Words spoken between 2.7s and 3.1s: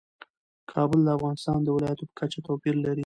لري.